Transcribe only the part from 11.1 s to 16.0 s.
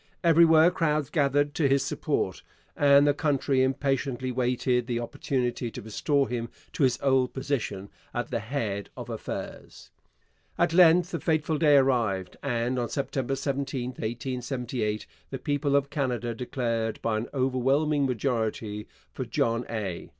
the fateful day arrived, and on September 17, 1878, the people of